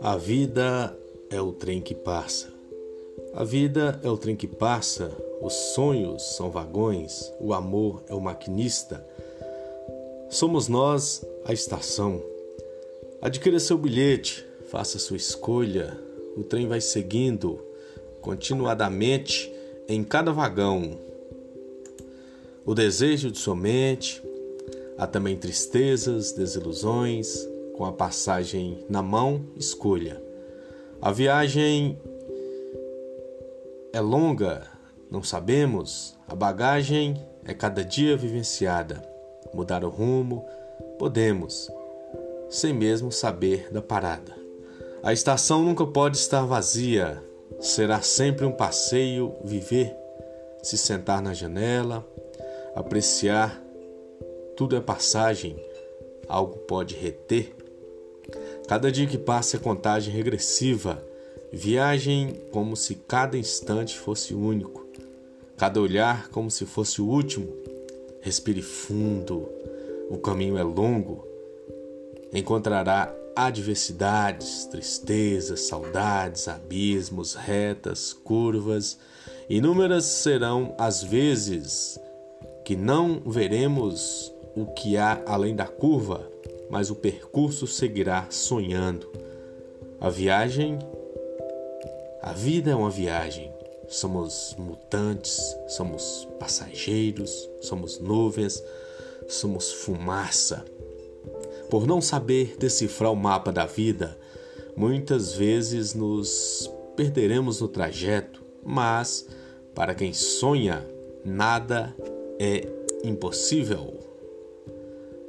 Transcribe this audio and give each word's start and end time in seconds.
A 0.00 0.16
vida 0.16 0.96
é 1.30 1.40
o 1.40 1.52
trem 1.52 1.80
que 1.80 1.94
passa. 1.94 2.48
A 3.34 3.44
vida 3.44 4.00
é 4.02 4.08
o 4.08 4.16
trem 4.16 4.36
que 4.36 4.46
passa, 4.46 5.10
os 5.42 5.52
sonhos 5.52 6.22
são 6.36 6.50
vagões, 6.50 7.32
o 7.40 7.52
amor 7.52 8.02
é 8.08 8.14
o 8.14 8.20
maquinista. 8.20 9.04
Somos 10.30 10.68
nós 10.68 11.24
a 11.44 11.52
estação. 11.52 12.22
Adquira 13.20 13.58
seu 13.58 13.76
bilhete, 13.76 14.46
faça 14.70 14.98
sua 14.98 15.16
escolha, 15.16 15.98
o 16.36 16.42
trem 16.42 16.66
vai 16.66 16.80
seguindo 16.80 17.60
continuadamente 18.20 19.52
em 19.88 20.04
cada 20.04 20.32
vagão. 20.32 20.98
O 22.64 22.74
desejo 22.74 23.30
de 23.30 23.38
sua 23.38 23.56
mente, 23.56 24.22
há 24.98 25.06
também 25.06 25.36
tristezas, 25.36 26.32
desilusões, 26.32 27.48
com 27.76 27.84
a 27.84 27.92
passagem 27.92 28.84
na 28.90 29.00
mão, 29.00 29.46
escolha. 29.56 30.20
A 31.00 31.12
viagem 31.12 31.96
é 33.92 34.00
longa, 34.00 34.66
não 35.08 35.22
sabemos, 35.22 36.18
a 36.26 36.34
bagagem 36.34 37.16
é 37.44 37.54
cada 37.54 37.84
dia 37.84 38.16
vivenciada. 38.16 39.00
Mudar 39.54 39.84
o 39.84 39.88
rumo, 39.88 40.44
podemos, 40.98 41.70
sem 42.50 42.74
mesmo 42.74 43.12
saber 43.12 43.72
da 43.72 43.80
parada. 43.80 44.36
A 45.02 45.12
estação 45.12 45.62
nunca 45.62 45.86
pode 45.86 46.16
estar 46.16 46.44
vazia, 46.44 47.22
será 47.60 48.02
sempre 48.02 48.44
um 48.44 48.52
passeio 48.52 49.36
viver, 49.44 49.96
se 50.62 50.76
sentar 50.76 51.22
na 51.22 51.32
janela, 51.32 52.04
apreciar. 52.74 53.67
Tudo 54.58 54.74
é 54.74 54.80
passagem, 54.80 55.54
algo 56.26 56.56
pode 56.56 56.96
reter. 56.96 57.54
Cada 58.66 58.90
dia 58.90 59.06
que 59.06 59.16
passa 59.16 59.56
é 59.56 59.60
contagem 59.60 60.12
regressiva, 60.12 61.00
viagem 61.52 62.34
como 62.50 62.76
se 62.76 62.96
cada 62.96 63.38
instante 63.38 63.96
fosse 63.96 64.34
único, 64.34 64.84
cada 65.56 65.80
olhar 65.80 66.28
como 66.30 66.50
se 66.50 66.66
fosse 66.66 67.00
o 67.00 67.06
último. 67.06 67.46
Respire 68.20 68.60
fundo, 68.60 69.48
o 70.10 70.18
caminho 70.18 70.58
é 70.58 70.62
longo, 70.64 71.24
encontrará 72.34 73.14
adversidades, 73.36 74.64
tristezas, 74.64 75.68
saudades, 75.68 76.48
abismos, 76.48 77.36
retas, 77.36 78.12
curvas. 78.12 78.98
Inúmeras 79.48 80.04
serão 80.04 80.74
as 80.76 81.00
vezes 81.00 81.96
que 82.64 82.74
não 82.74 83.20
veremos 83.24 84.36
o 84.60 84.66
que 84.66 84.96
há 84.96 85.22
além 85.24 85.54
da 85.54 85.66
curva, 85.66 86.28
mas 86.68 86.90
o 86.90 86.96
percurso 86.96 87.64
seguirá 87.64 88.26
sonhando. 88.28 89.08
A 90.00 90.10
viagem, 90.10 90.78
a 92.20 92.32
vida 92.32 92.72
é 92.72 92.74
uma 92.74 92.90
viagem. 92.90 93.52
Somos 93.86 94.56
mutantes, 94.58 95.56
somos 95.68 96.26
passageiros, 96.40 97.48
somos 97.60 98.00
nuvens, 98.00 98.62
somos 99.28 99.72
fumaça. 99.72 100.64
Por 101.70 101.86
não 101.86 102.00
saber 102.00 102.56
decifrar 102.58 103.12
o 103.12 103.16
mapa 103.16 103.52
da 103.52 103.64
vida, 103.64 104.18
muitas 104.76 105.34
vezes 105.34 105.94
nos 105.94 106.68
perderemos 106.96 107.60
no 107.60 107.68
trajeto, 107.68 108.42
mas 108.64 109.26
para 109.72 109.94
quem 109.94 110.12
sonha, 110.12 110.84
nada 111.24 111.94
é 112.40 112.66
impossível. 113.04 114.07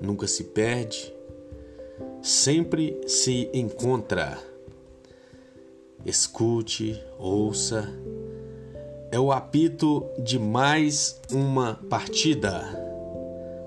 Nunca 0.00 0.26
se 0.26 0.44
perde, 0.44 1.12
sempre 2.22 3.00
se 3.06 3.50
encontra. 3.52 4.38
Escute, 6.04 7.00
ouça. 7.18 7.88
É 9.12 9.18
o 9.18 9.32
apito 9.32 10.04
de 10.22 10.38
mais 10.38 11.20
uma 11.30 11.74
partida 11.90 12.88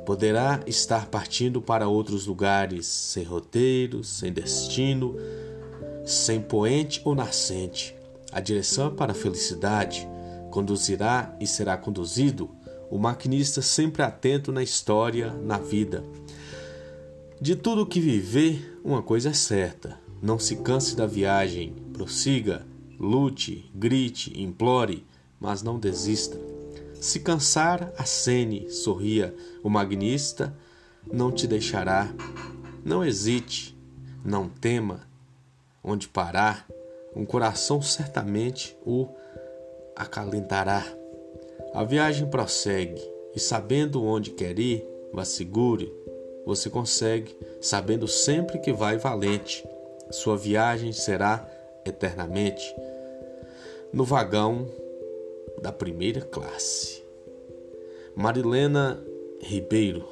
Poderá 0.06 0.60
estar 0.68 1.06
partindo 1.06 1.62
para 1.62 1.88
outros 1.88 2.26
lugares, 2.26 2.86
sem 2.86 3.24
roteiro, 3.24 4.04
sem 4.04 4.34
destino, 4.34 5.16
sem 6.06 6.42
poente 6.42 7.02
ou 7.06 7.16
nascente. 7.16 7.96
A 8.32 8.42
direção 8.42 8.88
é 8.88 8.90
para 8.92 9.14
a 9.14 9.16
felicidade. 9.16 10.08
Conduzirá 10.52 11.34
e 11.40 11.48
será 11.48 11.78
conduzido 11.78 12.50
o 12.94 13.00
maquinista 13.00 13.60
sempre 13.60 14.04
atento 14.04 14.52
na 14.52 14.62
história, 14.62 15.34
na 15.34 15.58
vida. 15.58 16.04
De 17.42 17.56
tudo 17.56 17.88
que 17.88 18.00
viver, 18.00 18.80
uma 18.84 19.02
coisa 19.02 19.30
é 19.30 19.34
certa: 19.34 20.00
não 20.22 20.38
se 20.38 20.58
canse 20.58 20.96
da 20.96 21.08
viagem, 21.08 21.74
prossiga, 21.92 22.64
lute, 23.00 23.68
grite, 23.74 24.40
implore, 24.40 25.04
mas 25.40 25.64
não 25.64 25.80
desista. 25.80 26.40
Se 26.94 27.20
cansar, 27.20 27.92
acene, 27.98 28.70
sorria. 28.70 29.34
O 29.64 29.72
magnista 29.72 30.56
não 31.12 31.32
te 31.32 31.48
deixará. 31.48 32.14
Não 32.86 33.04
hesite, 33.04 33.76
não 34.24 34.48
tema. 34.48 35.02
Onde 35.84 36.08
parar, 36.08 36.68
um 37.16 37.26
coração 37.26 37.82
certamente 37.82 38.78
o 38.86 39.08
acalentará. 39.96 40.86
A 41.74 41.84
viagem 41.84 42.28
prossegue 42.28 43.02
e 43.36 43.40
sabendo 43.40 44.04
onde 44.04 44.30
quer 44.32 44.60
ir, 44.60 44.88
vá 45.12 45.26
segure. 45.26 45.92
Você 46.46 46.70
consegue, 46.70 47.36
sabendo 47.60 48.08
sempre 48.08 48.60
que 48.60 48.72
vai 48.72 48.98
valente. 48.98 49.68
Sua 50.12 50.38
viagem 50.38 50.92
será 50.92 51.50
eternamente 51.86 52.64
no 53.92 54.04
vagão 54.04 54.68
da 55.62 55.72
primeira 55.72 56.22
classe. 56.22 57.04
Marilena 58.16 59.04
Ribeiro 59.42 60.08